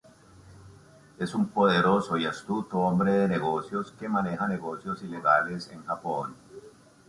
Es 1.19 1.35
un 1.35 1.49
poderoso 1.49 2.17
y 2.17 2.25
astuto 2.25 2.79
hombre 2.79 3.11
de 3.13 3.27
negocios 3.27 3.91
que 3.91 4.09
maneja 4.09 4.47
negocios 4.47 5.03
ilegales 5.03 5.69
en 5.71 5.83
Japón. 5.85 6.33